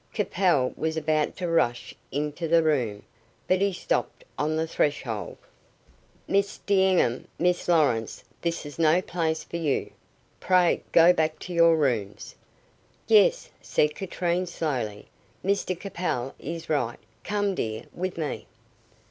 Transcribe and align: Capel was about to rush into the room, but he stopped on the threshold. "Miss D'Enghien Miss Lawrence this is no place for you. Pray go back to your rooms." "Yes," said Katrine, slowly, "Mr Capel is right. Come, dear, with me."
Capel 0.13 0.73
was 0.75 0.97
about 0.97 1.35
to 1.37 1.47
rush 1.47 1.93
into 2.11 2.47
the 2.47 2.63
room, 2.63 3.03
but 3.47 3.61
he 3.61 3.71
stopped 3.71 4.23
on 4.35 4.55
the 4.55 4.65
threshold. 4.65 5.37
"Miss 6.27 6.57
D'Enghien 6.57 7.27
Miss 7.37 7.67
Lawrence 7.67 8.23
this 8.41 8.65
is 8.65 8.79
no 8.79 8.99
place 9.03 9.43
for 9.43 9.57
you. 9.57 9.91
Pray 10.39 10.81
go 10.91 11.13
back 11.13 11.37
to 11.37 11.53
your 11.53 11.75
rooms." 11.77 12.33
"Yes," 13.05 13.51
said 13.61 13.93
Katrine, 13.93 14.47
slowly, 14.47 15.05
"Mr 15.45 15.79
Capel 15.79 16.33
is 16.39 16.67
right. 16.67 16.97
Come, 17.23 17.53
dear, 17.53 17.83
with 17.93 18.17
me." 18.17 18.47